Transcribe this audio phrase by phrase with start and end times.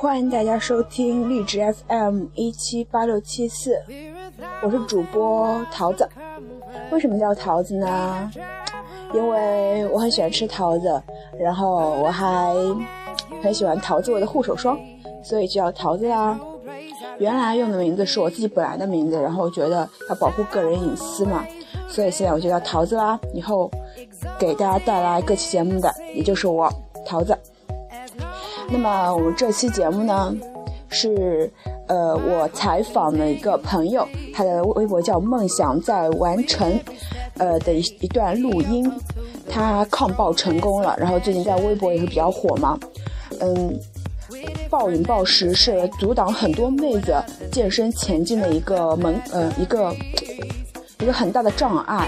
[0.00, 1.58] 欢迎大家收听荔枝
[1.88, 3.82] FM 一七八六七四，
[4.62, 6.08] 我是主播桃子。
[6.92, 8.30] 为什么叫桃子呢？
[9.12, 11.02] 因为我很喜欢吃桃子，
[11.36, 12.54] 然后我还
[13.42, 14.78] 很喜欢桃子味的护手霜，
[15.20, 16.38] 所以就叫桃子啦。
[17.18, 21.44] 原来用的名字是我自己本来的名字，然后我觉得要保护个人隐私嘛，
[21.88, 23.18] 所以现在我就叫桃子啦。
[23.34, 23.68] 以后
[24.38, 26.72] 给大家带来各期节目的，也就是我
[27.04, 27.36] 桃子。
[28.70, 30.34] 那么我们这期节目呢，
[30.90, 31.50] 是
[31.86, 36.78] 呃我采访了一个朋友，他的微博叫梦想在完成，
[37.38, 38.90] 呃的一一段录音，
[39.50, 42.78] 他抗暴成功了，然后最近在微博也是比较火嘛，
[43.40, 43.74] 嗯，
[44.68, 47.16] 暴饮暴食是阻挡很多妹子
[47.50, 49.94] 健身前进的一个门，呃一个
[51.00, 52.06] 一个很大的障碍，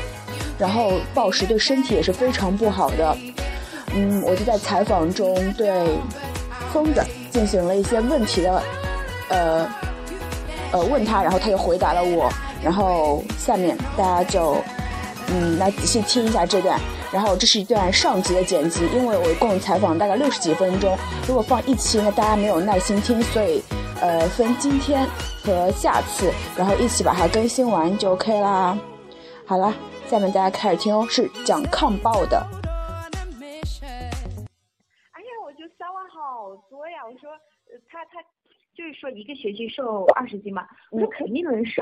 [0.59, 3.17] 然后暴食对身体也是非常不好的，
[3.95, 5.87] 嗯，我就在采访中对。
[6.73, 8.63] 疯子进行了一些问题的，
[9.29, 9.69] 呃，
[10.73, 12.31] 呃，问他，然后他就回答了我，
[12.63, 14.57] 然后下面大家就，
[15.29, 16.79] 嗯，来仔细听一下这段，
[17.13, 20.97] 然后这是一段上集的剪辑，因为我一共采访大概六十几分钟，
[21.27, 23.63] 如果放一期呢，大家没有耐心听，所以，
[24.01, 25.07] 呃，分今天
[25.45, 28.77] 和下次，然后一起把它更新完就 OK 啦。
[29.45, 29.75] 好了，
[30.09, 32.60] 下面大家开始听哦，是讲抗暴的。
[36.51, 37.07] 好多呀！
[37.07, 37.31] 我说，
[37.89, 38.21] 他他
[38.75, 41.81] 就是说一个学期瘦二十斤嘛，我说肯定能瘦。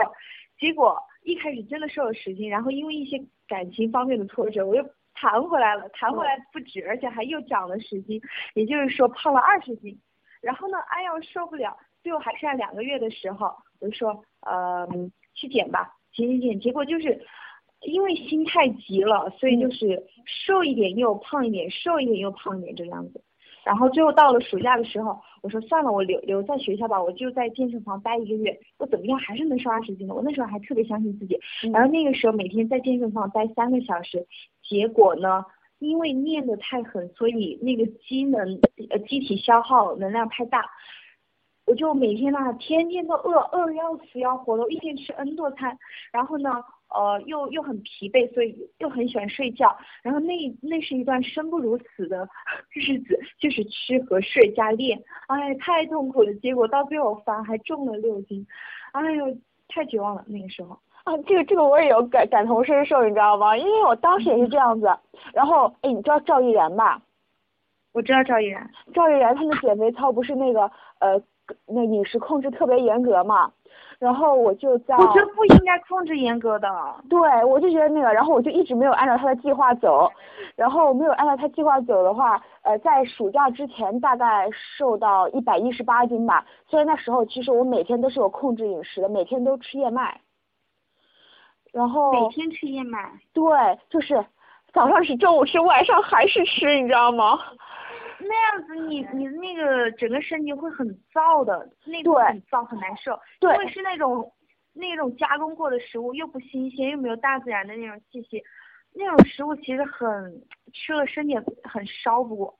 [0.58, 8.20] 结果一开始真的瘦了十斤，然后因为一些感情方面的挫折，我又弹回来了，弹回来不止，而且还又长了十斤，
[8.52, 9.98] 也就是说胖了二十斤。
[10.42, 14.86] 然后呢，哎呀，我受不了，最后还剩下两个月的时候，我就说，呃，
[15.34, 16.60] 去减吧，减减减。
[16.60, 17.18] 结果就是
[17.80, 23.24] 因为心太急了，所以就是瘦一点又胖一点，瘦一点又胖一点这个样子。
[23.68, 30.14] 然后最后到了暑假的时候，我说算了，我留留在学校吧，我就在健身房待一个月，我怎么样还是能瘦二十斤的。
[30.14, 31.38] 我那时候还特别相信自己。
[31.70, 34.26] 然后那个时候每天在健身房待三个小时，
[34.62, 35.44] 结果呢，
[35.80, 38.58] 因为练得太狠，所以那个机能
[38.88, 40.64] 呃机体消耗能量太大，
[41.66, 45.76] 我就每天呢天天都饿饿的要死要活的，我一天吃 N 多餐，
[46.10, 46.50] 然后呢。
[46.94, 49.76] 呃，又又很疲惫，所以又很喜欢睡觉。
[50.02, 52.28] 然后那那是一段生不如死的
[52.72, 56.32] 日子，就是吃和睡加练，哎，太痛苦了。
[56.36, 58.46] 结果到最后反而还重了六斤，
[58.92, 59.26] 哎呦，
[59.68, 60.78] 太绝望了那个时候。
[61.04, 63.56] 啊，这个这个我也有感感同身受，你知道吗？
[63.56, 64.86] 因为我当时也是这样子。
[65.32, 67.00] 然后，哎，你知道赵毅然吧？
[67.92, 70.70] 我知道赵毅然，赵毅然他们减肥操不是那个
[71.00, 71.20] 呃，
[71.66, 73.50] 那饮食控制特别严格嘛？
[73.98, 76.68] 然后我就在，我觉得不应该控制严格的。
[77.10, 80.08] 对，我就觉得那个，然后我就一直没有按照他的计划走，
[80.54, 86.46] 然后没有按照他计划走的话，呃，在暑假之前大概瘦到一百一十八斤吧。
[86.68, 90.20] 所以那时候其实我每天都是有控制饮食的，每天都吃燕麦。
[91.72, 93.10] 然后每天吃燕麦。
[93.34, 93.42] 对，
[93.90, 94.24] 就是
[94.72, 97.36] 早上是，中午吃，晚上还是吃，你知道吗？
[98.20, 104.32] 那样子，你你那个整个身体会很燥的，那种很燥很难受，因为是那种
[104.72, 108.42] 那种加工过的食物，又不新鲜，又没有大自然的那种气息，
[108.94, 110.42] 那种食物其实很
[110.72, 112.24] 吃了身体很烧。
[112.24, 112.58] 不过，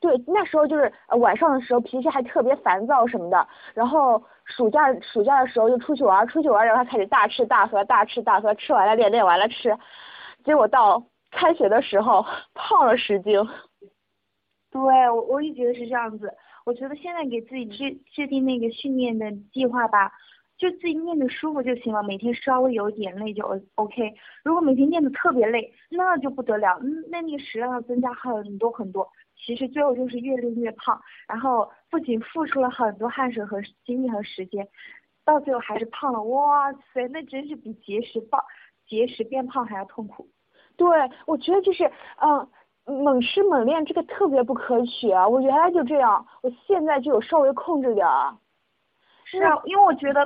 [0.00, 9.76] 对，那时候就是晚上的时候脾气还特别烦躁什么的，然后暑假暑假的时候就出去玩，出去玩然后开始大吃大喝，大吃大喝，吃完了练，练完了吃，
[10.44, 13.38] 结果到开学的时候胖了十斤。
[14.70, 14.80] 对，
[15.10, 16.32] 我我也觉得是这样子。
[16.66, 20.12] 我觉得现在给自己制制定那个训练的计划吧，
[20.58, 22.02] 就自己练的舒服就行了。
[22.02, 23.42] 每天稍微有点累就
[23.76, 24.14] OK。
[24.44, 29.08] 如果每天练的特别累，那就不得了，那那个食量要增加很多很多。
[29.34, 34.68] 其实最后就是越练越胖，然后不仅付出了很多汗水和精力和时间，
[35.24, 36.22] 到最后还是胖了。
[36.24, 38.38] 哇塞，那真是比节食暴
[38.86, 40.28] 节食变胖还要痛苦。
[40.76, 40.86] 对，
[41.26, 41.90] 我觉得就是
[42.20, 42.46] 嗯。
[42.88, 45.28] 猛吃猛练这个特别不可取啊！
[45.28, 48.34] 我原来就这样，我现在就有稍微控制点儿。
[49.24, 50.24] 是啊，因为我觉得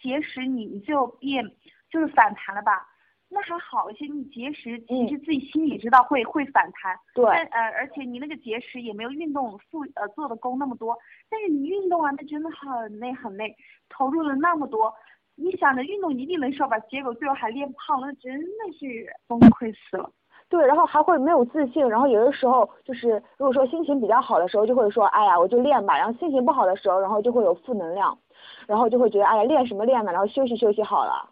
[0.00, 1.42] 节食你你就变
[1.90, 2.86] 就是反弹了吧，
[3.30, 4.04] 那还好一些。
[4.06, 6.94] 你节食其实自己心里知道会会反弹。
[7.14, 7.24] 对。
[7.24, 10.94] 呃，而且你那个节食也没有运动付呃做的功那么多，
[11.30, 13.56] 但是你运动啊，那真的很累很累，
[13.88, 14.92] 投入了那么多，
[15.34, 20.10] 你想着运动一定能瘦吧，结果最后还练胖，了真的是崩溃死了。
[20.52, 25.96] 对，然后还会没有自信，然后有的时候就是如果说心情比较好的时候，就会说，哎呀，我就练吧。
[25.96, 28.18] 然后心情不好的时候，然后就会有负能量，
[28.66, 30.12] 然后就会觉得，哎呀，练什么练呢？
[30.12, 31.30] 然后休息休息好了。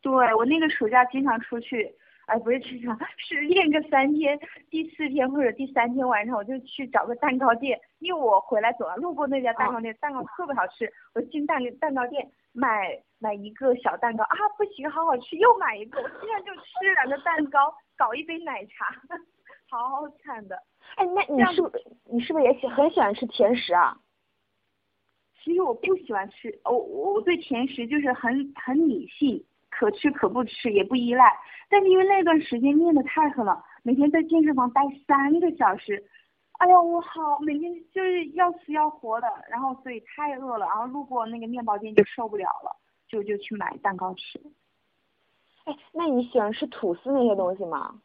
[0.00, 1.92] 对我那个暑假经常出去，
[2.26, 4.38] 哎，不是经常，是练个三天，
[4.70, 18.86] 第四天或者第三天晚上我就去找个蛋糕店，因为我回来走了，路过那家蛋糕店，蛋糕特别好吃，我进蛋蛋糕店买买一个小蛋糕啊，不行，好好吃，又买一个，我现在就吃两个蛋糕，搞一杯奶茶，
[19.68, 20.56] 好惨的。
[20.96, 21.62] 哎，那你是
[22.10, 23.94] 你是不是也喜很喜欢吃甜食啊？
[25.42, 31.30] 其实我不喜欢吃，我我对甜食就是很很理性，可吃可不吃，也不依赖。
[31.68, 36.02] 但是因为那段时间练的太狠了，每天在健身房待三个小时，
[36.58, 42.74] 哎呀，我好每天就是要死要活的，然后所以太饿了，然后路过那个面包店就受不了了，
[43.06, 44.40] 就就去买蛋糕吃。
[45.70, 48.00] 哎，那你喜欢吃吐司那些东西吗？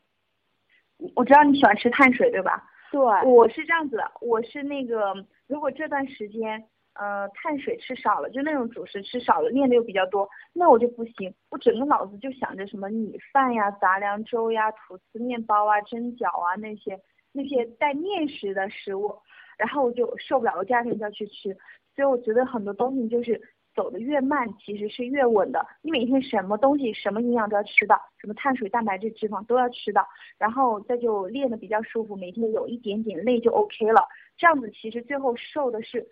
[1.16, 2.64] 我知道你喜欢吃碳水，对吧？
[2.92, 3.02] 对。
[3.30, 5.14] 我是这样子的，我是那个
[5.48, 6.68] 如果这段时间。
[6.98, 16.98] 呃，碳水吃少了，就那种主食吃少了，练的又比较多，那我就不行，我整个脑子就想着什么米饭呀、杂粮粥呀、吐司面包啊、蒸饺啊那些
[17.34, 19.14] 那些带面食的食物，
[19.58, 21.54] 然后我就受不了，我第二天就要去吃，
[21.94, 23.42] 所以我觉得很多东西就是
[23.76, 25.64] 走的越慢，其实是越稳的。
[25.82, 30.08] 你每天什么东西、什么营养都要吃到，什么碳水、蛋白质、脂肪都要吃到，
[30.38, 34.08] 然后再就练的比较舒服，每天有一点点累就 OK 了。
[34.38, 36.08] 这样子其实最后瘦的是。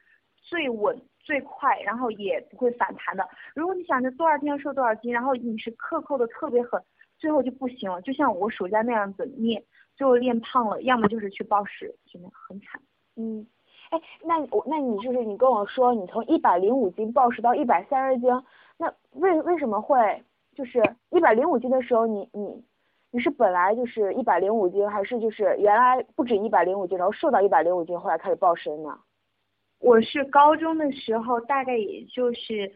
[0.45, 3.25] 最稳最快，然后也不会反弹的。
[3.55, 6.83] 如果你想着多少天瘦多少斤，然后饮食克扣的特别狠，
[7.17, 8.01] 最后就不行了。
[8.01, 9.63] 就像我暑假那样子练，
[9.95, 12.81] 最后练胖了，要么就是去暴食，真的很惨。
[13.15, 13.47] 嗯，
[13.93, 18.27] 哎，那我那你就是你跟我说你从一百零五斤暴食到一百三十斤，
[18.75, 19.95] 那为为什么会
[20.55, 20.81] 就是
[21.11, 22.63] 一百零五斤的时候你你
[23.11, 28.97] 你是本来就是一百零五斤，还是就是原来不止一百零五斤，然后瘦到一百零五斤，后来开始暴食呢？
[29.77, 32.71] 我是高中的时候，大概也就是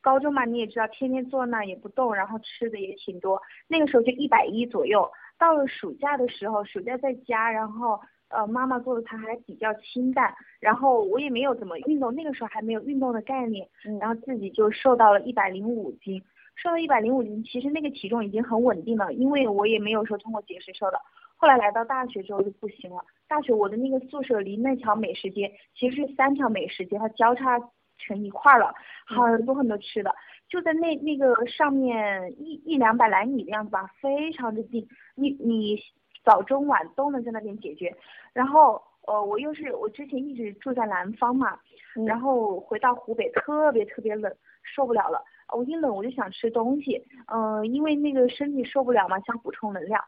[0.00, 5.10] 高中嘛，你也知道，天天坐那也不动，然后吃的也挺多，那个时候就一百一左右。
[5.38, 13.68] 到了暑假的时候，暑假在家，然后呃妈妈做的菜还比较清淡，然后我也没有怎么运动，那个时候还没有运动的概念，
[14.00, 16.22] 然后自己就瘦到了一百零五斤，
[16.56, 21.00] 瘦到一百零五斤，其实那个体重已经很稳定了，因为我也没有说通过节食瘦的。
[21.36, 23.00] 后来来到大学之后就不行了。
[23.28, 27.60] 大学我的那个宿舍离那条美食街其实是三条美食街，它交叉
[27.98, 28.72] 成一块了，
[29.06, 30.14] 很多很多吃的，
[30.48, 34.86] 就在那那个上面一一两百来米的样子吧，非常的近。
[35.14, 35.78] 你你
[36.24, 37.94] 早中晚都能在那边解决。
[38.32, 41.58] 然后呃我又是我之前一直住在南方嘛，
[42.06, 45.22] 然后回到湖北特别特别冷，受不了了。
[45.52, 50.02] 我一冷我就想吃东西，嗯，因为那个身体受不了嘛，想补充能量。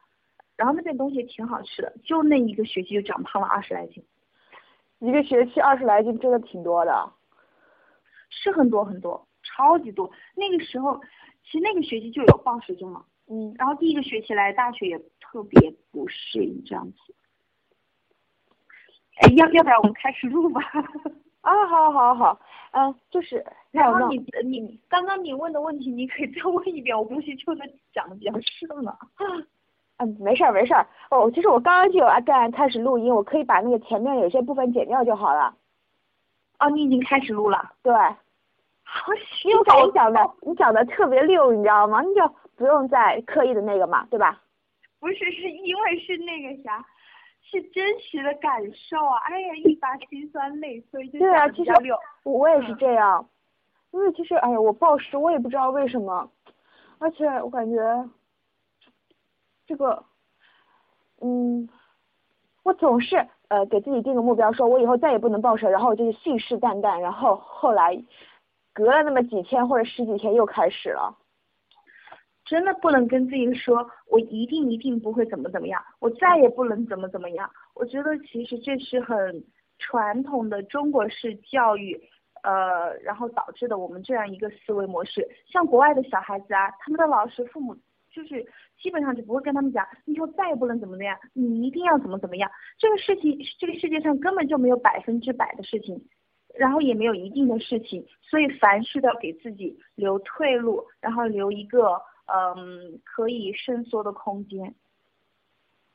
[0.57, 4.05] 然后那边东西挺好吃的，就那一个学期就长胖了二十来斤，
[4.99, 7.11] 一个学期二十来斤真的挺多的，
[8.31, 10.11] 是很多很多，超级多。
[10.35, 10.99] 那个时候
[11.45, 17.15] 其实那个学期就有报时钟了，嗯，然后第一个学期来大学也特别不适应这样子。
[19.21, 20.63] 哎，要要不然我们开始录吧？
[21.43, 22.41] 啊，好，好，好，
[22.73, 27.61] 嗯，就是，然后你你刚刚你问的问题你可以再问一遍，我估计就是
[27.93, 28.99] 讲的比较顺了。
[29.97, 30.87] 嗯，没事儿没事儿。
[31.11, 35.55] 哦，其实我刚刚就有在开始录音，我可以把那个前面有些部分剪掉就好了。
[36.61, 37.73] 哦，你已经开始录了。
[37.83, 37.93] 对。
[38.85, 39.13] 好，
[39.45, 42.01] 因为你讲的你讲的特别溜，你知道吗？
[42.03, 44.41] 你就不用再刻意的那个嘛，对吧？
[44.99, 46.85] 不是，是因为是那个啥，
[47.43, 49.19] 是真实的感受啊！
[49.25, 51.73] 哎呀，一把辛酸泪，所以就对啊，其实
[52.25, 53.29] 我也是这样，
[53.93, 56.31] 因为其实哎呀，我暴食，我也不知道为什么，
[56.99, 58.09] 而且我感觉。
[59.67, 60.05] 这个，
[61.21, 61.69] 嗯，
[62.65, 68.03] 我总是呃给自己定个目标，说我以后再也不能暴食，然后就是信誓旦旦，然后后来
[68.73, 71.15] 隔了那么几天或者十几天又开始了。
[72.45, 77.49] 真的不能跟自己说，我一定一定不会怎么怎么样，我再也不能怎么怎么样。
[77.75, 79.45] 我觉得其实这是很
[79.79, 82.01] 传统的中国式教育，
[82.43, 85.29] 呃，然后导致的我们这样一个思维模式。
[85.47, 87.77] 像国外的小孩子啊，他们的老师、父母。
[88.11, 88.45] 就是
[88.81, 92.51] 基本上就不会跟他们讲，你以后再也不能怎么怎么样，你一定要怎么怎么样。
[92.79, 96.05] 这个事情，这个世界上根本就没有百分之百的事情，
[96.55, 104.75] 然后也没有一定的事情，所以凡事都要给自己留退路，然后留一个嗯可以伸缩的空间。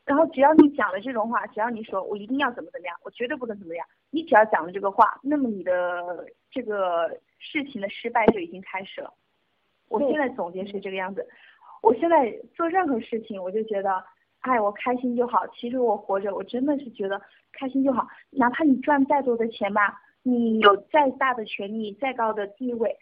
[0.05, 9.11] 然后只要你讲了这种话，只要你说我一定要怎么怎么样，我绝对不能怎么样，你只要讲了这个话，那么你的这个事情的失败就已经开始了。
[9.87, 11.27] 我现在总结是这个样子。
[11.85, 14.03] 我现在做任何事情，我就觉得，
[14.39, 15.45] 哎，我开心就好。
[15.53, 17.21] 其实我活着，我真的是觉得
[17.53, 18.07] 开心就好。
[18.31, 22.97] 哪怕你赚再多的钱吧，你有再大的权利、再高的地位，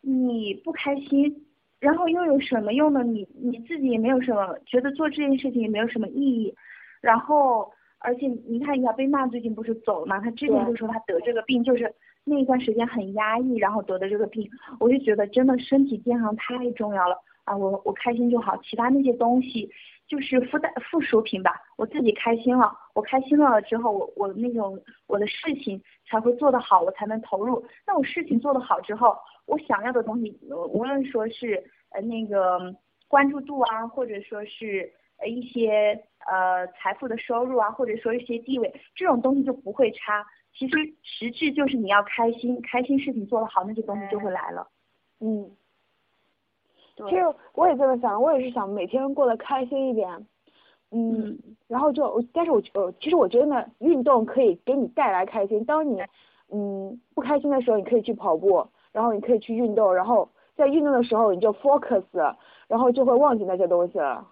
[0.00, 1.46] 你不开心，
[1.78, 3.04] 然后又有什么用呢？
[3.04, 6.52] 你你自己也没有什么，觉得做这件事情也没有什么意义。
[7.00, 10.18] 然后，而且你看，一下贝娜最近不是走了吗？
[10.18, 14.50] 她之前就说她得这个病，就是那一段时间很压抑，然后得的这个病。
[14.80, 17.56] 我就觉得真的身体健康太重要了啊！
[17.56, 19.70] 我我开心就好，其他那些东西
[20.06, 21.60] 就是附带附属品吧。
[21.76, 27.64] 我自己开心了，我开心了之后，我我那种我的事情才会做得好，我才能投入。
[27.86, 30.38] 那我事情做得好之后，我想要的东西，
[30.70, 32.74] 无论说是呃那个
[33.08, 40.24] 关注度啊，或者说是呃一些呃财富的收入啊，或者说一些地位，这种东西就不会差。
[40.56, 44.68] 其实实质就是你要开心，开心事情做得好，那些东西就会来了。
[45.20, 45.50] 嗯，
[46.96, 47.22] 其实
[47.54, 50.26] 我也这么想，我也是想每天过得开心一点。
[50.90, 55.64] 嗯，然后就，但是我呃，其实我觉得呢，运动可以给你带来开心。
[55.64, 56.00] 当你
[56.52, 58.66] 嗯不开心的时候，你可以去跑步。
[58.92, 62.04] 然后你可以去运动，然后在运动的时候你就 focus，
[62.68, 64.24] 然后就会忘记那些东西了。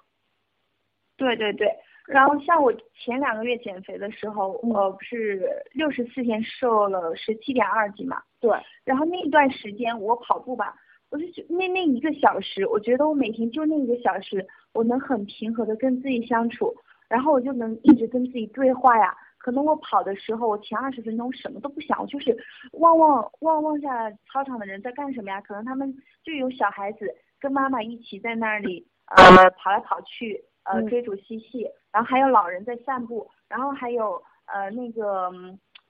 [1.16, 1.68] 对对对，
[2.06, 8.22] 然后像我前两个月减肥的时候，我不是六十四天瘦了十七点二斤嘛。
[8.38, 8.56] 对。
[8.84, 10.76] 然后那一段时间我跑步吧，
[11.12, 16.74] 我就觉那那一个小时，我觉得我每天就那一个小时，我能很平和的跟自己相处，
[17.06, 19.14] 然后我就能一直跟自己对话呀。
[19.36, 22.34] 可能我跑的时候，我前二十分钟什么都不想，我就是
[22.72, 25.38] 望望望望下操场的人在干什么呀？
[25.42, 27.06] 可能他们就有小孩子
[27.38, 35.30] 跟妈妈一起在那里呃跑来跑去呃追逐嬉戏，然后还有老人在散步，然后还有呃那个。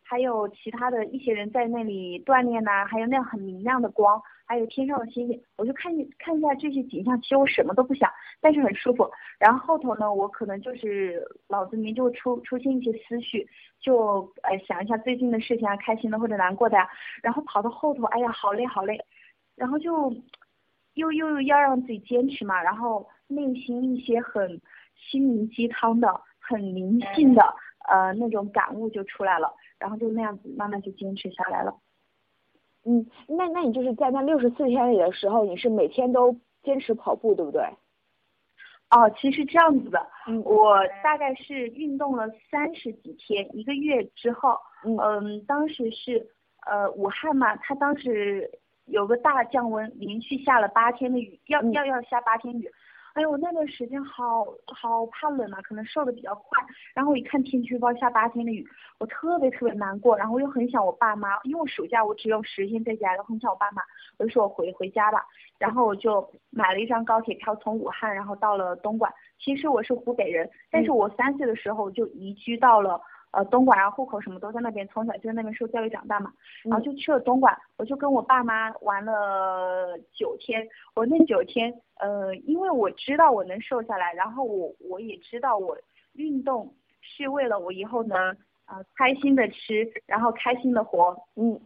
[0.05, 9.11] 还有其他的一些人在那里锻炼呐，还有那样很明亮的光，还有天上的星星，我就看看一下这些景象，其实我什么都不想，但是很舒服。
[9.39, 13.49] 然后后头呢，我可能就是脑子里面就出出现一些思绪，
[13.81, 16.89] 就呃想一下最近的事情啊，开心的或者难过的呀。
[17.23, 18.99] 然后跑到后头，哎呀，好累好累，
[19.57, 20.15] 然后就
[20.95, 24.61] 又又要让自己坚持嘛，然后内心一些很
[24.97, 27.43] 心灵鸡汤的、很灵性的
[27.89, 29.53] 呃那种感悟就出来了。
[29.79, 31.75] 然后就那样子慢慢就坚持下来了。
[32.85, 37.63] 嗯，那那你就是在那六十四天里的时候，你是每天都坚持跑步，对不对？
[38.91, 46.27] 哦，其实这样子的，嗯我大概是运动了三十几天，一个月之后，嗯，当时是
[46.67, 48.51] 呃武汉嘛，它当时
[48.87, 52.71] 有个大降温，连续下了八天的雨，要要要下八天雨。
[53.15, 56.65] 哎呦，我那段时间好好怕冷啊，可能瘦的比较快。
[56.95, 58.67] 然后我一看天气预报下八天的雨，
[58.99, 60.17] 我特别特别难过。
[60.17, 63.83] 然后又很想我爸妈，因为我暑假我只有十天在家，然后很想我爸妈，
[64.19, 65.25] 我就说我回回家吧。
[65.59, 69.13] 然后我就买了一张高铁票，从武汉然后到了东莞。
[69.39, 73.01] 其实我是湖北人，但是我三岁的时候就移居到了。
[73.33, 76.31] 呃，东莞啊，户口什么都在那边，从小就在那边受教育长大嘛，
[76.65, 80.69] 然后就去了东莞，我就跟我爸妈玩了九天。
[80.95, 85.75] 我那九天，呃，因为我知道我能瘦下来，然后我我也知道我
[86.13, 88.19] 运动是为了我以后能
[88.67, 91.59] 呃开心的吃，然后开心的活，嗯，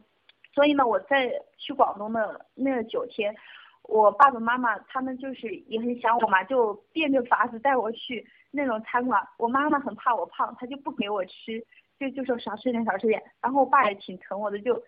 [0.55, 3.35] 所以呢，我在去广东的那九天，
[3.83, 8.25] 我爸爸妈妈他们就是也很想我嘛，就变着法子带我去。
[8.57, 11.63] 那种餐馆，我妈妈很怕我胖，她就不给我吃，
[12.01, 13.23] 就就说少吃点少吃点。
[13.43, 14.83] 然后我爸也挺疼我的，就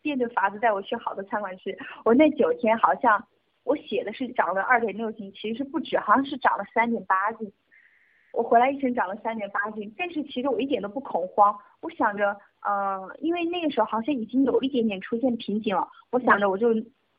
[0.00, 1.76] 变着法子带我去好的餐馆吃。
[2.04, 3.22] 我那九天好像
[3.62, 7.52] 我写的是长了二点六斤，其实是不止，好像是长了三点八斤。
[8.32, 11.54] 我回来一称长了三点八斤，但是其实我一点都不恐慌。
[11.82, 12.36] 我想着，
[12.66, 16.68] 嗯，因为那个时候好像已经有一点点出现瓶颈了，我想着我就。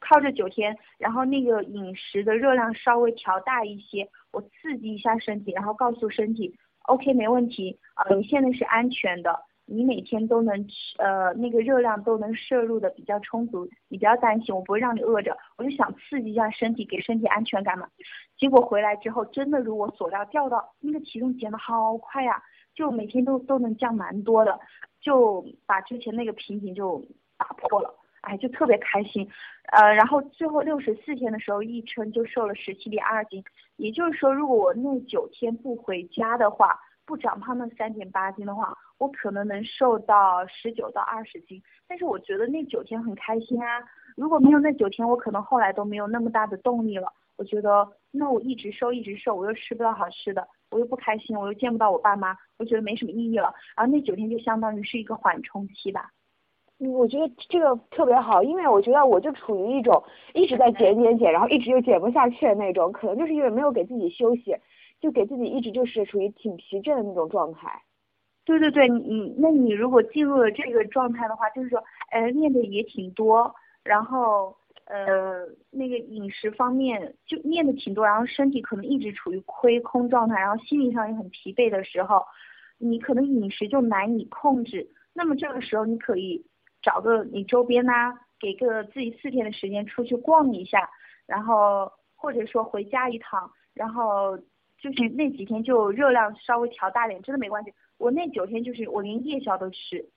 [0.02, 6.54] 靠这九天，然后那个饮食的热量稍微调大一些，我刺激一下身体，然后告诉身体
[6.88, 17.88] ，OK 没问题，呃，你现在是安全的，你每天都能吃，呃，那个热量都能摄入的比较充足，你不要担心，我不会让你饿着，我就想刺激一下身体，给身体安全感嘛。
[18.38, 22.42] 结果回来之后，真的如我所料，掉到那个体重减的好快呀，
[22.74, 24.60] 就每天都都能降蛮多的，
[25.00, 27.06] 就把之前那个瓶颈就
[27.38, 27.94] 打破了。
[28.22, 29.28] 哎，就特别开心，
[29.72, 33.44] 呃，然后最后六十四天的时候一称就瘦了十七点二斤，
[33.78, 41.62] 也就是说，如果我那九天不回家的话，不长胖那三点八斤的话，我可能能瘦到十九到二十斤。
[41.88, 43.82] 但是我觉得那九天很开心啊，
[44.16, 47.12] 如果没有那九天，我可能后来都没有那么大的动力了。
[47.38, 53.52] 我觉得那我一直瘦一直瘦，我又吃不到好吃的，我又不开心，我又见不到我爸妈，我觉得没什么意义了。
[53.76, 56.12] 然后那九天就相当于是一个缓冲期吧。
[56.90, 64.56] 我觉得这个特别好，因为我觉得我就处于一种一直在减减减，然后一直又减不下去的那种，可能就是因为没有给自己休息，
[65.00, 67.82] 就给自己一直就是处于挺疲倦的那种状态。
[68.44, 82.24] 对对对，你那你如果进入了这个状态的话，就是说，呃，练的也挺多，然后呃，那个饮食方面就练的挺多，然后身体可能一直处于亏空状态，然后心理上也很疲惫的时候，
[82.80, 84.90] 你可能饮食就难以控制。
[85.14, 86.44] 那么这个时候你可以
[86.82, 90.90] 找个你周边呐，给个自己四天的时间出去逛一下，
[91.26, 94.38] 然后或者说回家一趟，然后
[94.78, 97.74] 就是那几天就热量稍微调大点，真的没关系。
[97.98, 100.10] 我那九天就是我连夜宵都吃，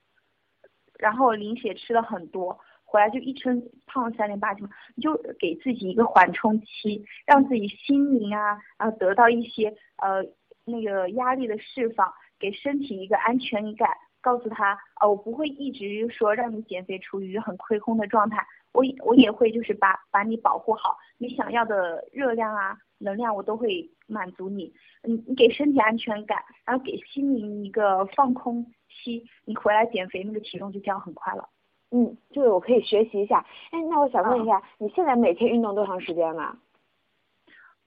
[0.98, 2.58] 然后零血吃了很多。
[2.86, 10.24] 回来就一称胖了三点八斤嘛，你就给自己一个缓冲期，让自己心灵啊啊得到一些呃
[10.64, 13.90] 那个压力的释放，给身体一个安全感，
[14.24, 31.46] 告诉他啊我不会一直说让你减肥处于很亏空的状态，我我也会就是把把你保护好，你想要的热量啊能量我都会满足你，你你给身体安全感，然后给心灵一个放空期，你回来减肥那个体重就掉很快了。
[31.90, 33.44] 嗯，这个我可以学习一下。
[33.70, 36.56] 哎，那我想问一下，你现在每天运动多长时间呢？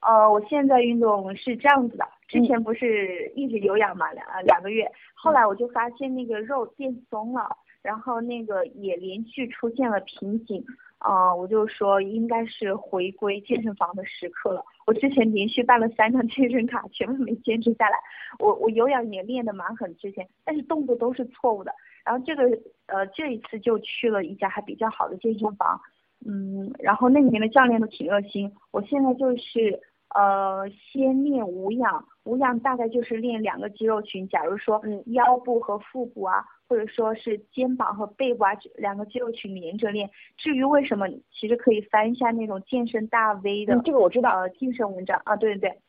[0.01, 7.49] 呃，我现在运动是这样子的，之前不是一直有氧嘛，两两个月，后来我就发现那个肉变松了，
[7.81, 10.63] 然后那个也连续出现了瓶颈，
[10.99, 14.63] 啊，我就说应该是回归健身房的时刻了。
[14.85, 17.97] 我之前连续办了三张 健身卡，全部没坚持下来。
[18.39, 21.73] 我我有氧也练得蛮狠，之前，但是动作都是错误的。
[22.05, 22.43] 然后这个
[22.85, 25.77] 呃这一次就去了一家还比较好的健身房，
[26.25, 28.51] 嗯，然后那里面的教练都挺热心。
[28.71, 29.79] 我现在就是
[30.15, 40.09] 呃先练无氧，无氧大概就是练两个肌肉群，假如说腰部和腹部啊，或者说是肩膀和背部啊两个肌肉群连着练。
[40.37, 45.79] 至于为什么，其实可以翻一下那种健身大 V 的，这个我知道，呃健身文章啊，对对对。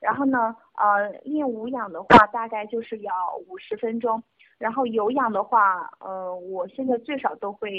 [0.00, 3.12] 然后呢，呃练无氧的话，大概就是要
[3.48, 4.22] 五十分钟。
[4.58, 7.70] 然后有氧的话，呃，我现在最少都会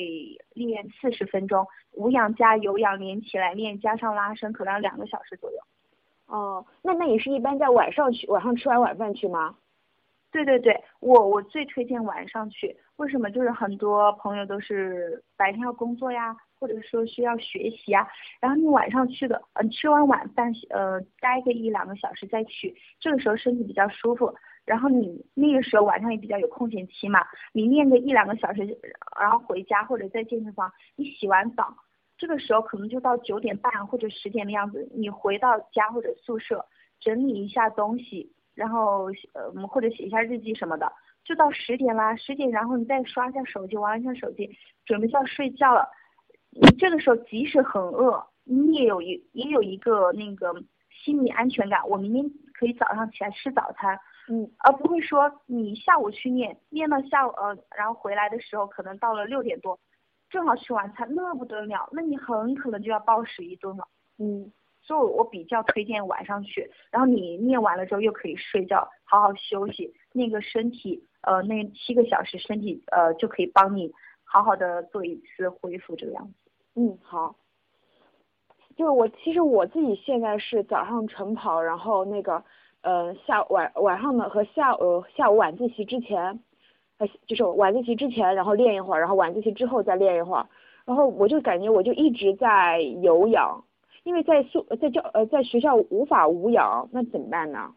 [0.53, 5.57] 练四十分钟，无氧加有氧连起来练，加上拉伸，可能要两个小时左右。
[6.27, 9.55] 哦，那那你是一般在晚上去，晚上吃完晚饭去吗？
[10.31, 13.31] 对对对，我我最推荐晚上去，为什么？
[13.31, 16.35] 就是很多朋友都是白天要工作呀，
[16.65, 18.07] 或者说需要学习啊，
[18.41, 24.33] 然后你晚上去的，嗯，吃完晚饭，呃，待个一两个小时再去，这个时候身体比较舒服。
[24.65, 27.19] 然后你那个时候晚上也比较有空闲期嘛，
[27.53, 28.65] 你练个一两个小时，
[29.21, 31.71] 然后回家或者在健身房，你洗完澡，
[32.17, 36.65] 这个时候可能就到九点半或者十点的样子，你回到家或者宿舍
[36.99, 40.91] 整理一下东西，然后呃或者写一下日记什么的，
[41.23, 44.49] 就到十点啦，十点然后你再刷一下手机，玩一下手机，
[44.83, 45.87] 准备就要睡觉了。
[46.57, 50.53] 你这个时候即使很饿，你也有一也有一个那个
[50.89, 53.99] 心理安全感，我明天可以早上起来吃早餐。
[54.27, 59.77] 嗯，而不会说你下午去念，念到下午呃，然后回来的时候可能到了六点多，
[60.29, 63.87] 正好吃晚餐，那不得了，那你很可能就要暴食一顿了。
[64.17, 73.91] 嗯，所以我比较推荐晚上去，然后你念完了之后又可以睡觉，好好休息，那个身体呃那七个小时身体呃就可以帮你
[74.23, 76.44] 好好的做一次恢复这个样子。
[76.75, 77.35] 嗯，好。
[78.75, 82.43] 就是我其实我自己现在是早上晨跑，然后那个。
[82.81, 86.39] 呃，下晚晚上呢和下午下午晚自习之前，
[86.99, 90.47] 呃就是晚自习之前，然后练一会儿，然后晚自习之后再练一会儿，
[90.85, 93.63] 然后我就感觉我就一直在有氧，
[94.03, 97.73] 因为在宿在教呃在学校无法无氧，那怎么办呢？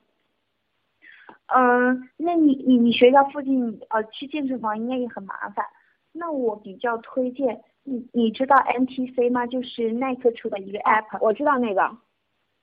[1.47, 5.65] 嗯，那你你你学校附近呃去健身房应该也很麻烦，
[6.13, 9.47] 那我比较推荐你你知道 NTC 吗？
[9.47, 11.91] 就是耐克出的一个 app，我知道那个。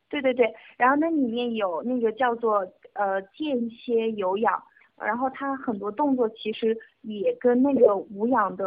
[0.07, 2.59] 对对对，然后那里面有那个叫做
[2.93, 4.63] 呃间歇有氧，
[4.97, 8.65] 然后它很多动作其实也跟那个无氧的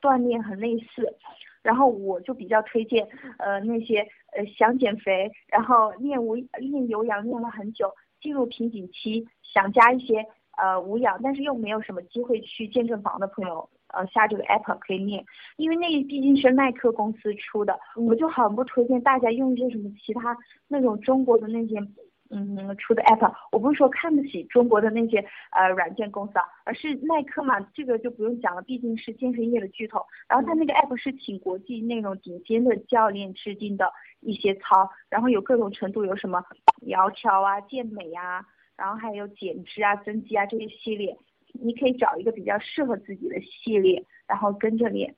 [0.00, 1.14] 锻炼很类似，
[1.62, 3.06] 然后我就比较推荐
[3.38, 4.00] 呃那些
[4.34, 13.68] 呃想减肥，然后练无练有氧练了很久，进入瓶颈期，想加一些呃无氧，但是又没有什么机会去健身房的朋友。
[13.92, 15.24] 呃，下这个 app 可以念，
[15.56, 20.36] 因为那毕竟是耐克公司出的，我就很不推荐大家用一些什么其他
[20.68, 21.78] 那种中国的那些
[22.30, 23.30] 嗯出的 app。
[23.52, 30.00] 我不是说看不起中国的那些呃软件公司啊，而是耐克嘛，这个就不用讲了，毕竟是健身业的巨头。
[30.26, 36.42] 然后它那个 app 是请国际那种顶尖的教练制定的一些操，然后有各种程度，有什么
[36.86, 38.42] 窈窕啊、健美啊，
[38.76, 41.14] 然后还有减脂啊、增肌啊这些系列。
[41.52, 45.14] 你可以找一个比较适合自己的系列，然后跟着练。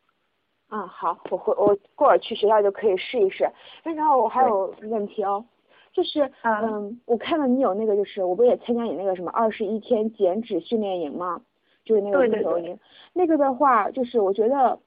[0.71, 3.49] 嗯，好，我会我过会儿去学校就可以试一试。
[3.83, 5.45] 然后我还有问题哦，
[5.93, 11.41] 就是嗯，我看到你有那个，就是我不也参加你那个什么二十一天减脂训练营吗？
[11.85, 12.77] 就是那个运动营。
[13.13, 14.79] 那个的话，就是我觉得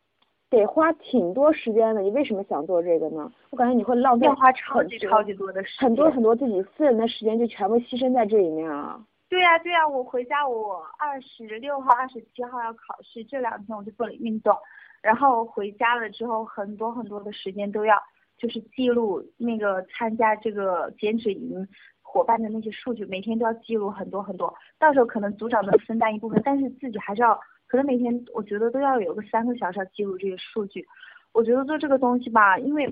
[0.50, 2.02] 得花挺多时间的。
[2.02, 3.32] 你为什么想做这个呢？
[3.52, 9.00] 我感觉你会浪费要花超级超级多的时间，很多很多自己私人的时间就全部牺牲在这里面啊。
[9.30, 14.56] 对呀对呀，我回家我二十六号、二十七号要考试，这两天我就不能运动，
[15.02, 18.02] 然后回家了之后很多很多的时间都要
[18.38, 21.68] 就是记录那个参加这个减脂营
[22.02, 27.38] 伙伴的那些数据，每天都要记录很多很多，到时候可能组长能分担一部分，但是自己还是要
[27.68, 30.88] 可能每天我觉得都要有个三个小时要记录这些数据。
[31.34, 32.86] 我觉得做这个东西吧，因为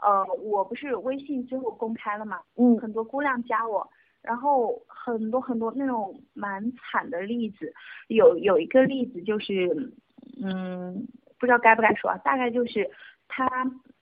[0.00, 3.90] 呃我不是微信最后公开了嘛，嗯很多姑娘加我。
[4.22, 7.72] 然后很多很多那种蛮惨的例子，
[8.08, 9.92] 有有一个例子就是，
[10.40, 11.06] 嗯，
[11.40, 12.88] 不知道该不该说啊，大概就是
[13.26, 13.48] 他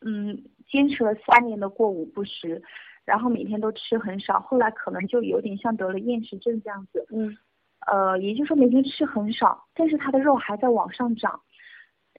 [0.02, 2.62] 嗯坚持了三年的过午不食，
[3.06, 7.36] 然后每天都吃很少，后来可能就有点像得了厌食症这样子，嗯
[7.86, 11.40] 呃，也就是说每天吃很少，但是他的肉还在往上涨，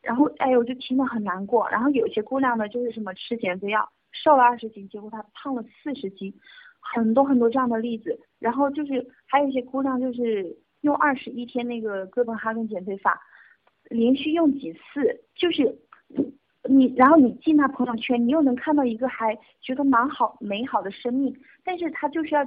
[0.02, 1.70] 然后哎呦就听得很难过。
[1.70, 6.34] 然后有些姑娘呢就是什么吃减肥药，瘦了二十斤，结果她胖了四十斤。
[6.82, 13.22] 很多很多这样的例子，然后就是还有一些姑娘就是用二十一天那个哥本哈根减肥法，
[13.90, 14.80] 连续用几次，
[15.36, 15.78] 就是
[16.68, 22.44] 你，然后你进她朋友圈，你又能看到一个还觉得蛮好美好的生命，但是她就是要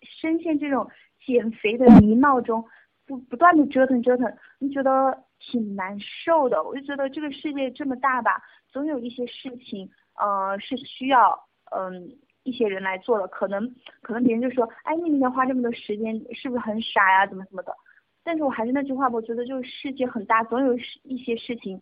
[0.00, 0.90] 深陷这种
[1.24, 2.64] 减肥的泥淖中，
[3.06, 6.64] 不不断的折腾折腾，你觉得挺难受的。
[6.64, 8.42] 我就觉得这个世界这么大吧，
[8.72, 11.38] 总有一些事情，呃，是需要
[11.76, 12.16] 嗯。
[12.44, 17.26] 一些人来做了，可能可能别人就说，哎，你每天花这么多时间，是不是很傻呀？
[17.26, 17.74] 怎么怎么的？
[18.22, 21.80] 但是我还是那句话，我觉得就是世界很大，总有一些事情，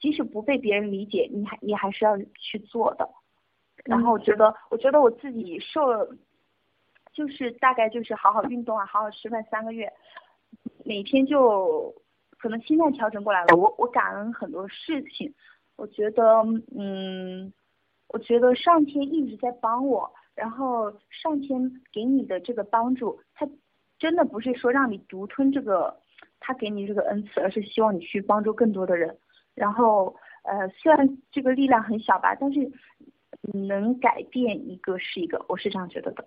[0.00, 3.08] 即使不被别人理解，你还你还是要去做的。
[3.84, 6.16] 然后我觉得，我觉得我自己瘦了，
[7.12, 9.92] 就是大概就是好好运动啊，好好吃饭三个月，
[10.84, 11.92] 每天就
[12.38, 13.56] 可能心态调整过来了。
[13.56, 15.34] 我我感恩很多事情，
[15.76, 16.44] 我觉得
[16.78, 17.52] 嗯。
[18.14, 23.44] 我觉得上天一直在帮我，然后上天给你的这个帮助，他
[23.98, 25.92] 真的不是说让你独吞这个，
[26.38, 29.18] 他给你这个恩赐，而是希望你去帮助更多的人。
[29.56, 32.70] 然后呃，虽然这个力量很小吧，但是
[33.52, 36.24] 能改变一个是一个，我是这样觉得的。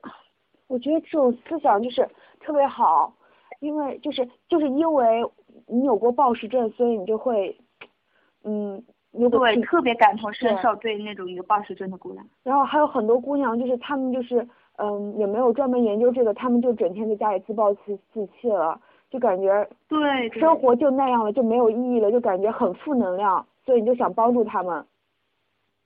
[0.67, 2.05] 我觉得这种思想就是
[2.41, 3.15] 特别好，
[3.61, 5.23] 因为就是就是因为
[5.67, 7.57] 你有过暴食症，所以你就会
[8.43, 8.83] 嗯。
[9.29, 12.25] 对，特别感同身受，对那种有暴食症的姑娘。
[12.43, 24.85] 然后还有很多姑娘，就是她们就是嗯，也没有专门研究这个，她们就整天在家里自暴自自弃了，就感觉对生活就那样了，就没有意义了，就感觉很负能量，所以你就想帮助她们。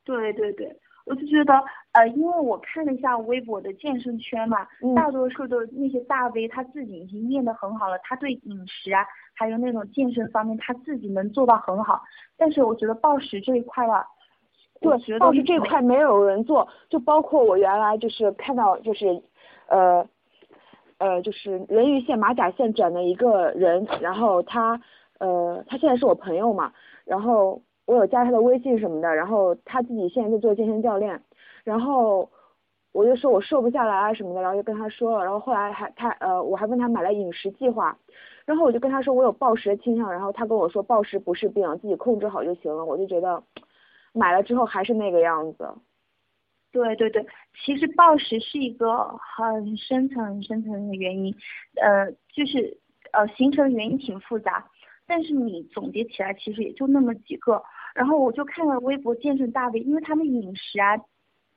[0.03, 0.75] 对对对，
[1.11, 1.53] 我就觉得
[1.91, 9.05] 呃，因为我看了一下微博的健身圈嘛，嗯、大多数的那些大 V 他自己已经练得很好了，他对饮食啊。
[9.33, 12.01] 还有那种健身方面，他自己能做到很好，
[12.37, 14.05] 但是我觉得暴食这一块吧，
[14.79, 19.21] 对，暴食这一块没有人做，就包括我原来就是看到就是，
[19.67, 20.05] 呃，
[20.99, 24.79] 呃，就是人鱼线、马甲线转的一个人，然后他，
[25.17, 26.71] 呃，他现在是我朋友嘛，
[27.03, 31.21] 然后我有加他的微信什么的，然后他自己现在在做健身教练，
[31.63, 32.29] 然后
[32.91, 37.97] 我就说我瘦不下来啊什么的，然后就跟他说了，然后后来还他呃我还问他买了饮食计划。
[38.43, 42.83] 然后我就跟他说我有暴食的倾向，然后他跟我说暴食不是病，自己控制好就行了。
[42.83, 43.41] 我就觉得
[44.13, 45.69] 买了之后还是那个样子。
[46.71, 47.25] 对对对，
[47.63, 49.05] 其实暴食是一个
[49.37, 51.35] 很深层、很深层的原因，
[51.81, 52.79] 呃，就是
[53.11, 54.65] 呃形成原因挺复杂，
[55.11, 57.61] 但是你总结起来其实也就那么几个。
[57.93, 60.97] 然后我就看了微博健身大 V，因为他们饮食啊。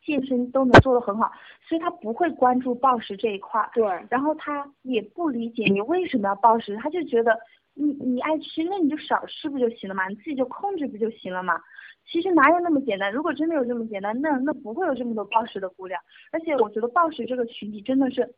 [0.06, 1.32] 健身都能做得很好，
[1.66, 3.66] 所以他不会关注暴食这一块。
[3.72, 3.82] 对。
[4.10, 7.34] 然后他也不理解你为什么要暴食，他就觉得
[7.72, 11.58] 你你爱吃，那你就少吃不就行了嘛，你自己就控制不就行了嘛。
[12.04, 13.10] 其实哪有那么简单？
[13.10, 15.98] 如果真的有这么简单，那那不会有这么多暴食的姑娘。
[16.32, 18.28] 而且我觉得暴食这个群体真的是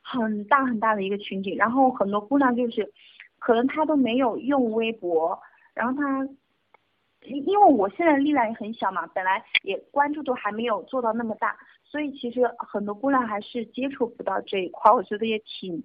[0.00, 2.92] 很大很大的一个群体，然后很多姑娘就是
[3.42, 5.38] 可能他都没有用微博，
[5.74, 6.28] 然后他。
[7.24, 15.80] 因为我现在力量也很小嘛，本来也关注度还没有做到那么大，所以其实很多姑娘还是接触不到这一块，我觉得也挺，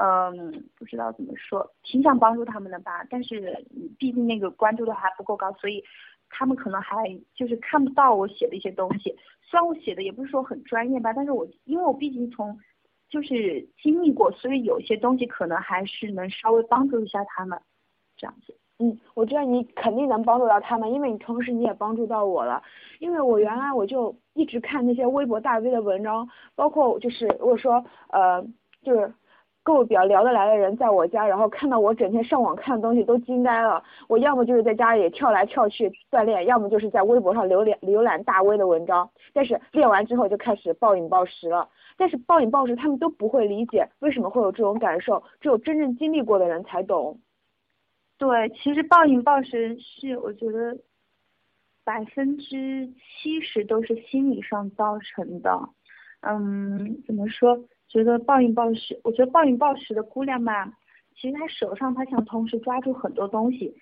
[0.00, 3.62] 嗯，不知道怎么说，挺想帮助他们的吧，但是
[3.98, 5.84] 毕竟那个关注度还不够高，所以
[6.30, 6.96] 他们可能还
[7.34, 12.58] 就是看不到我写的一些东西，虽然我写的也不是说很专业吧，但是我因为我毕竟从
[13.12, 17.60] 就是经历过，所以有些东西可能还是能稍微帮助一下他们，
[18.16, 18.56] 这样子。
[18.78, 22.62] 嗯，我知道你肯定能帮助到他们，因为你同时你也帮助到我了。
[23.00, 28.42] 因为我原来我就一直看那些微博大 V 的文章，包括就是如果说呃
[28.82, 29.12] 就是
[29.64, 33.82] 跟我比较聊得来的人在我家，然后看到我整天上网看的东西都惊呆了。
[34.08, 39.08] 我要么就是在家里跳来跳去锻炼，要么就是在微博上浏览浏览大 V 的文章。
[39.32, 41.68] 但是练完之后就开始暴饮暴食了。
[41.96, 47.20] 但是暴饮暴食他们都不会理解为什么会有这种感受，只有真正经历过的人才懂。
[48.18, 50.76] 对，其实暴饮暴食是我觉得
[51.84, 55.68] 百分之七十都是心理上造成的。
[56.20, 57.58] 嗯，怎么说？
[57.92, 60.64] 觉得暴饮暴食，我觉得暴饮暴食的姑娘嘛，
[61.14, 63.76] 其实她手上她想同时抓住很多东西，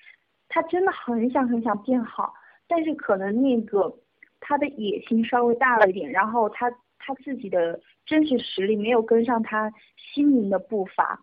[0.49, 2.35] 她真的很想很想变好，
[2.67, 3.95] 但是可能那个
[4.41, 6.69] 她的野心稍微大了一点，然后她
[6.99, 11.21] 她自己的真实实力没有跟上她心灵的步伐，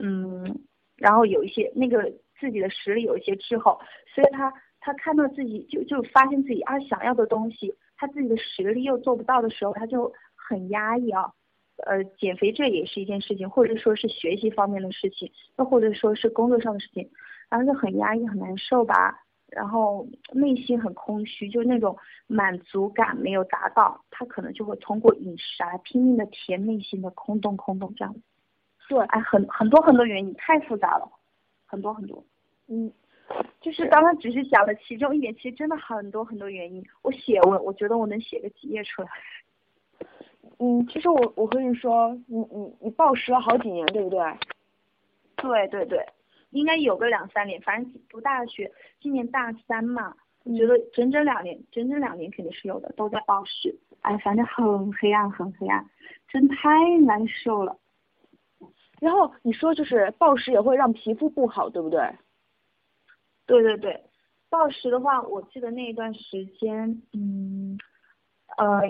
[0.00, 0.58] 嗯，
[0.96, 3.80] 然后有一些那个自己的实力有一些滞后，
[4.12, 11.30] 所以她她看到自己就就发现自己啊想要的东西，她自己的实力又做不到的时候，她就很压抑啊。
[11.76, 17.10] 呃，减肥这也是一件事情，或者说是学习方面的事情，又或者说是工作上的事情，
[17.50, 28.20] 然后就很压抑、很难受吧，然后内心很空虚，就那种满足感没有达到，他可能就会通过饮食啊拼命的填内心的空洞、空洞这样子。
[28.88, 31.10] 对，哎，很很多很多原因，太复杂了，
[31.66, 32.24] 很多很多。
[32.68, 32.92] 嗯，
[33.60, 36.84] 就是刚刚只是讲了其中一点，其实真的很多很多原因。
[37.02, 39.08] 我写我我觉得我能写个几页出来。
[40.58, 44.20] 嗯，其实我我和你说，你你你暴食了好几年，对不对？
[45.36, 46.06] 对对对，
[46.50, 50.14] 应该有个两三年，反正读大学，今年大三嘛，
[50.44, 53.76] 我觉得整整两年，整整两年肯定是有的，都在暴食。
[54.02, 55.84] 哎，反正很黑暗，很黑暗，
[56.28, 57.76] 真太难受了。
[59.00, 62.00] 然后你说就是暴食也会让皮肤不好，对不对？
[63.44, 64.04] 对对对，
[64.48, 67.76] 暴食的话，我记得那一段时间，嗯，
[68.56, 68.82] 呃。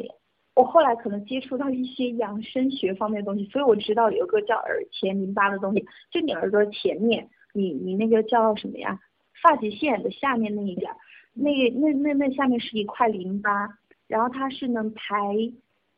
[0.55, 8.99] 我后来可能接触到一些养生学方面的东西，所以我知道有个叫耳前淋巴的东西，就你耳朵前面，你你那个叫什么呀？
[9.43, 10.90] 发际线的下面那一点，
[11.35, 13.69] 那那那那下面是一块淋巴，
[14.07, 15.14] 然后它是能排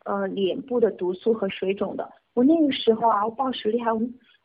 [0.05, 2.11] 呃脸部的毒素和水肿的。
[2.35, 3.93] 我那个时候啊，我暴食厉害，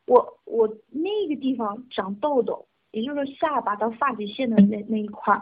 [0.06, 5.42] 我我那个地方长痘痘，也就是说下巴到发际线的那那一块，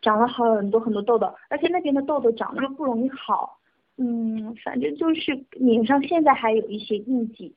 [0.00, 3.55] 长了很多很多痘痘，而且那边的痘痘长得又不容易好。
[3.98, 7.54] 嗯，反正就是脸上现在还有一些印记，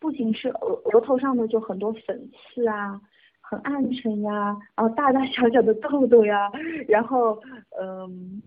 [0.00, 3.00] 不仅是额额头上的就很多粉刺啊，
[3.40, 6.50] 很暗沉呀，然后大大小小的痘痘呀，
[6.88, 7.38] 然后
[7.78, 8.42] 嗯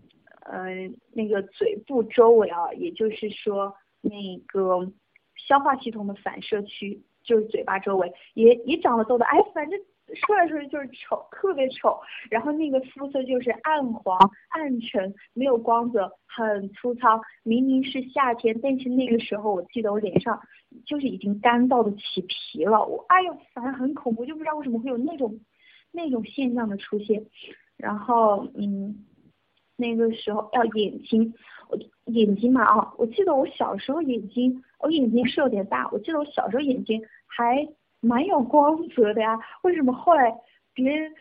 [0.45, 4.91] 呃那个嘴部周围啊，也就是说那个
[5.35, 9.79] 消化系统的反射区，就是嘴巴周围也也长了痘痘，哎，反正。
[10.15, 11.99] 说来说去就是丑，特别丑。
[12.29, 14.17] 然后那个肤色就是暗黄、
[14.49, 17.19] 暗沉，没有光泽，很粗糙。
[17.43, 20.39] 明明是夏天，但是那个时候我记得我脸上
[20.85, 22.85] 就是已经干燥的起皮了。
[22.85, 25.39] 我哎呦，反正很恐怖，就不知道为什么会有那种
[25.91, 27.25] 那种现象的出现。
[27.75, 29.05] 然后嗯，
[29.75, 31.33] 那个时候要眼睛，
[31.69, 35.89] 我眼睛嘛啊，我记得我小时候眼睛，我眼睛是有点大。
[35.91, 37.67] 我记得我小时候眼睛还。
[38.01, 40.33] 蛮有光泽的呀，为什么后来
[40.73, 41.11] 别人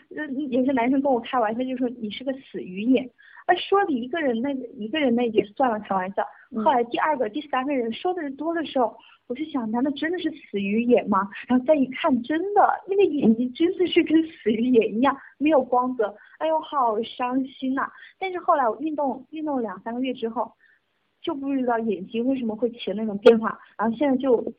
[0.51, 3.11] 有些男生跟我开玩笑就说你是个死鱼眼？
[3.47, 6.27] 啊，说你一个人那一个人那也算了，开玩笑。
[6.65, 8.97] 后来第二个、第三个人说的人多的时候，
[9.29, 11.29] 我就想，难道真的是死鱼眼吗？
[11.47, 17.89] 然后再一看，真的那个眼睛真的是跟死鱼眼一样没有光泽，哎呦，好伤心呐！
[18.19, 20.53] 但是后来我运动运动两三个月之后，
[21.23, 24.53] 就不知道眼睛为什么会起那种变化，然后现在就。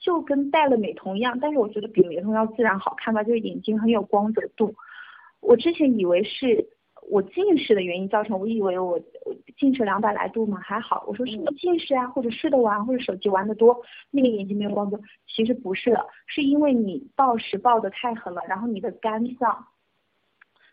[0.00, 4.74] 就跟戴了美瞳一样，但是我觉得比美瞳要自然好看吧，就是眼睛很有光泽度。
[5.40, 6.66] 我之前以为是
[7.10, 8.92] 我近视的原因造成，我以为我
[9.26, 13.78] 我近视两百来度嘛还好，我说是不是近视啊，或者睡得晚，或者手机玩得多，
[14.10, 14.98] 那个眼睛没有光泽。
[15.26, 19.66] 其实不是的，是因为你暴食暴得太狠了，然后你的肝脏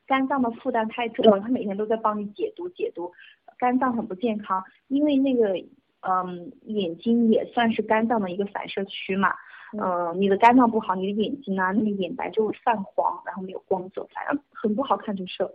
[0.05, 3.11] 肝脏的负担太重了，它每天都在帮你解毒解毒，
[3.57, 5.53] 肝脏很不健康，因为那个。
[6.01, 9.33] 嗯，眼睛也算是肝脏的一个反射区嘛。
[9.77, 15.49] 嗯，你的肝脏不好，你的眼睛啊，那个眼白就会泛黄，然后没有光泽，反正很不好看就是。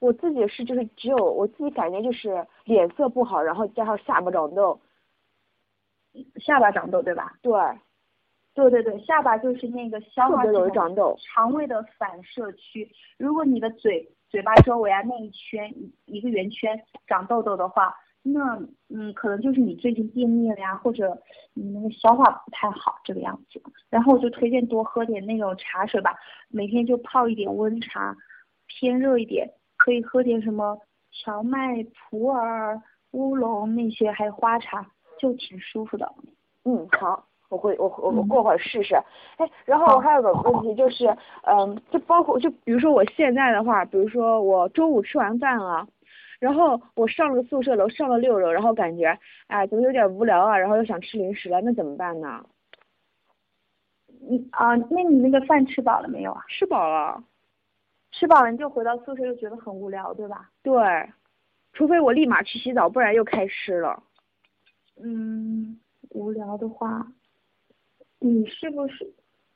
[0.00, 4.80] 我自己是就是只有我自己感觉就是脸色不好，然后加上下巴长痘。
[6.40, 7.34] 下巴长痘对吧？
[7.40, 7.52] 对。
[8.54, 12.90] 对对对，下巴就是那个消化系统、肠胃的反射区。
[13.16, 15.72] 如果你的嘴嘴巴周围啊那一圈
[16.06, 17.94] 一个圆圈长痘痘的话。
[18.24, 18.56] 那
[18.88, 21.18] 嗯，可能就是你最近便秘了呀，或者
[21.54, 23.60] 你那个消化不太好这个样子。
[23.90, 26.14] 然后我就推荐多喝点那种茶水吧，
[26.48, 28.16] 每天就泡一点温茶，
[28.68, 30.78] 偏热一点，可以喝点什么
[31.10, 32.80] 荞麦、普洱、
[33.10, 34.86] 乌龙那些，还有花茶，
[35.18, 36.10] 就挺舒服的。
[36.64, 38.94] 嗯，好，我会我我我过会儿试试。
[39.36, 41.06] 哎，然后我还有个问题就是，
[41.42, 45.86] 嗯，就包括就比如说我现在的话，比如说我中午吃完饭了，
[46.42, 52.44] 然后我上了宿舍楼，上了六楼，然后感觉哎怎么有点无聊啊，然后又想吃零食了，那怎么办呢？
[54.28, 56.42] 你啊，那你那个饭吃饱了没有啊？
[56.48, 57.22] 吃饱了，
[58.10, 60.50] 吃饱了你就回到宿舍又觉得很无聊，对吧？
[60.64, 60.74] 对，
[61.74, 64.02] 除非我立马去洗澡，不然又开吃了。
[65.00, 65.78] 嗯，
[66.10, 67.06] 无聊的话，
[68.18, 69.08] 你是不是？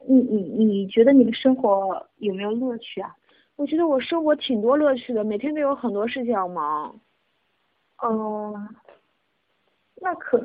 [0.07, 3.13] 你你你觉得你的生活有没有乐趣啊？
[3.57, 6.95] 我觉得我生活挺多乐趣的，每天都有很多事情要忙。
[8.03, 8.69] 嗯。
[9.99, 10.39] 那可，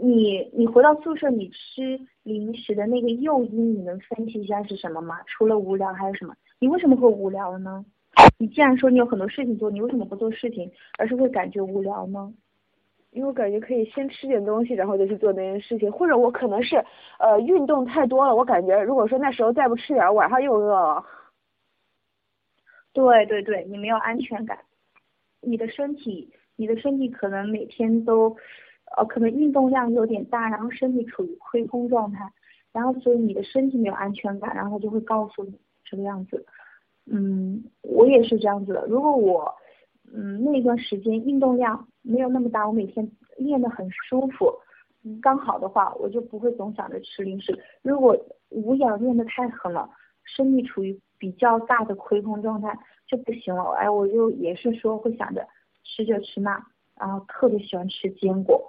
[0.00, 5.18] 你你回到宿舍，你吃零食的那个诱因，你能分析一下是什么吗？
[5.26, 6.32] 除了无聊还有什么？
[6.60, 7.84] 你为什么会无聊呢？
[8.38, 12.32] 你既然说你有很多事情做，你为什么不做事情，而是会感觉无聊呢？
[13.10, 16.76] 因为我感觉可以先吃点东西，然后再去做那件事情，或者我可能是
[17.18, 21.04] 呃运动太多了，我感觉如果说那时候再不吃点，晚上又饿了。
[22.92, 24.58] 对对对，你没有安全感，
[25.40, 28.36] 你的身体，你的身体可能每天都。
[28.94, 32.30] 呃，可能运动量有点大，然后身体处于亏空状态，
[32.74, 36.44] 然后所以你的身体没有安全感，然后就会告诉你这个样子。
[37.06, 38.84] 嗯，我也是这样子的。
[38.86, 39.50] 如果我，
[40.12, 44.52] 嗯，那段时间运动量没有那么大，我每天练得很舒服，
[45.04, 47.58] 嗯刚好的话，我就不会总想着吃零食。
[47.80, 48.14] 如果
[48.50, 49.88] 无氧练得太狠了，
[50.24, 53.62] 身体处于比较大的亏空状态就不行了。
[53.78, 55.46] 哎，我就也是说会想着
[55.84, 56.60] 吃这吃那，
[56.98, 58.60] 然后特别喜欢吃坚果。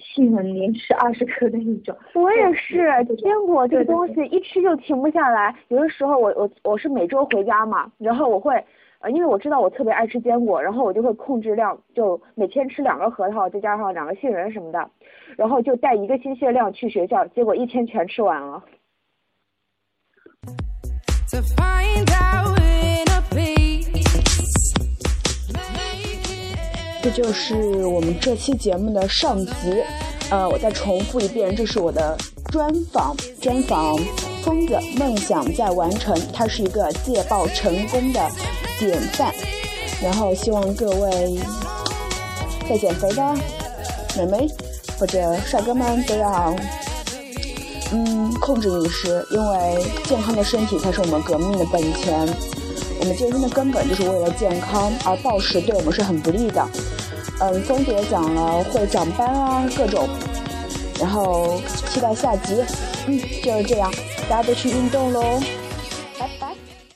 [0.00, 2.76] 杏仁连吃二十颗的那种，我也是
[3.16, 5.54] 坚果这个东西一吃就停不下来。
[5.68, 8.52] 有的时候我我我是每周回家嘛，然后我会
[8.98, 14.90] 呃因为我知道我特别爱吃坚果，然后我就会控制量，就每天吃两个核桃，再加上两个杏仁什么的，
[15.36, 18.64] 然后就带一个星期的量去学校，结果一天全吃完了。
[27.02, 29.52] 这就是我们这期节目的上集，
[30.30, 32.16] 呃，我再重复一遍，这是我的
[32.50, 33.96] 专访，专访
[34.42, 38.30] 疯子梦想在完成，他是一个戒暴成功的
[38.78, 39.32] 典范，
[40.02, 41.40] 然后希望各位
[42.68, 43.34] 在减肥的
[44.18, 44.46] 美眉
[44.98, 46.54] 或者帅哥们都要，
[47.92, 52.26] 嗯，控制饮食，因为健康的身体才是我们革命的本钱。
[53.00, 56.66] 我们健身的根本就是为了健康，而暴食对我们是很不利的。
[57.40, 60.08] 嗯，峰姐讲了会长斑啊，各种，
[60.98, 62.64] 然后期待下集。
[63.06, 63.92] 嗯，就是这样，
[64.28, 65.40] 大家都去运动喽。
[66.18, 66.51] 拜拜